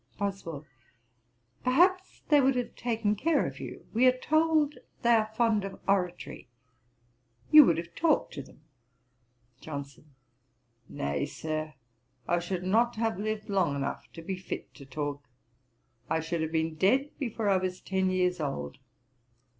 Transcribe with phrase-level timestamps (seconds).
[0.17, 0.65] BOSWELL.
[1.63, 5.79] 'Perhaps they would have taken care of you: we are told they are fond of
[5.87, 6.49] oratory,
[7.51, 8.63] you would have talked to them.'
[9.61, 10.05] JOHNSON.
[10.89, 11.75] 'Nay, Sir,
[12.27, 15.29] I should not have lived long enough to be fit to talk;
[16.09, 18.79] I should have been dead before I was ten years old.